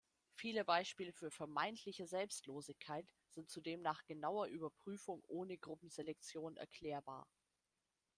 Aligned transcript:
Viele 0.33 0.65
Beispiele 0.65 1.13
für 1.13 1.29
vermeintliche 1.29 2.07
Selbstlosigkeit 2.07 3.05
sind 3.29 3.51
zudem 3.51 3.83
nach 3.83 4.03
genauer 4.07 4.47
Überprüfung 4.47 5.21
ohne 5.27 5.59
Gruppenselektion 5.59 6.57
erklärbar. 6.57 7.27